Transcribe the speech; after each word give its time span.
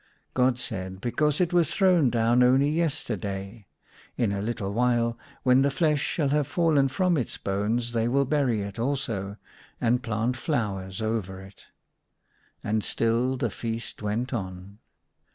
God 0.33 0.57
said," 0.57 0.99
Because 1.01 1.39
it 1.39 1.53
was 1.53 1.71
thrown 1.71 2.09
down 2.09 2.41
only 2.41 2.71
yesterday. 2.71 3.67
In 4.17 4.31
a 4.31 4.41
little 4.41 4.73
while, 4.73 5.19
when 5.43 5.61
the 5.61 5.69
flesh 5.69 5.99
shall 6.01 6.29
have 6.29 6.47
fallen 6.47 6.87
from 6.87 7.17
its 7.17 7.37
bones, 7.37 7.91
they 7.91 8.07
will 8.07 8.25
bury 8.25 8.61
it 8.61 8.79
also, 8.79 9.37
and 9.79 10.01
plant 10.01 10.37
flowers 10.37 11.03
over 11.03 11.39
it." 11.41 11.67
And 12.63 12.83
still 12.83 13.37
the 13.37 13.51
feast 13.51 14.01
went 14.01 14.33
on. 14.33 14.79